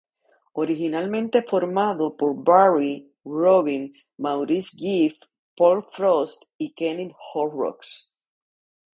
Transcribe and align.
Originalmente 0.55 1.43
formado 1.43 2.17
por 2.17 2.33
Barry, 2.43 3.13
Robin, 3.23 3.93
Maurice 4.17 4.75
Gibb, 4.75 5.13
Paul 5.55 5.83
Frost 5.91 6.41
y 6.57 6.73
Kenny 6.73 7.13
Horrocks. 7.35 8.11